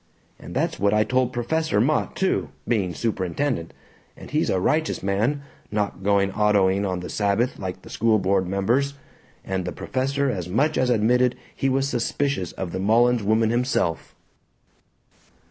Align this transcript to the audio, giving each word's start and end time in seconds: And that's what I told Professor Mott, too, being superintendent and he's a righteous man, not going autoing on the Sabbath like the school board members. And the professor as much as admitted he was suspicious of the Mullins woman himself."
And 0.39 0.55
that's 0.55 0.79
what 0.79 0.95
I 0.95 1.03
told 1.03 1.31
Professor 1.31 1.79
Mott, 1.79 2.15
too, 2.15 2.49
being 2.67 2.95
superintendent 2.95 3.71
and 4.17 4.31
he's 4.31 4.49
a 4.49 4.59
righteous 4.59 5.03
man, 5.03 5.43
not 5.69 6.01
going 6.01 6.31
autoing 6.31 6.89
on 6.89 7.01
the 7.01 7.07
Sabbath 7.07 7.59
like 7.59 7.83
the 7.83 7.89
school 7.91 8.17
board 8.17 8.47
members. 8.47 8.95
And 9.45 9.63
the 9.63 9.71
professor 9.71 10.27
as 10.31 10.49
much 10.49 10.75
as 10.75 10.89
admitted 10.89 11.35
he 11.55 11.69
was 11.69 11.87
suspicious 11.87 12.51
of 12.53 12.71
the 12.71 12.79
Mullins 12.79 13.21
woman 13.21 13.51
himself." 13.51 14.15